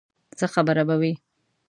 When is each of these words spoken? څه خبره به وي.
څه 0.37 0.45
خبره 0.53 0.83
به 0.87 0.95
وي. 1.01 1.13